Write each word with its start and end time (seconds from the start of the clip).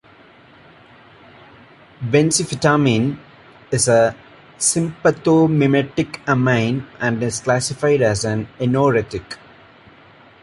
Benzphetamine 2.03 3.19
is 3.71 3.87
a 3.87 4.15
sympathomimetic 4.57 6.19
amine 6.27 6.87
and 6.99 7.21
is 7.21 7.41
classified 7.41 8.01
as 8.01 8.25
an 8.25 8.47
anorectic. 8.59 9.37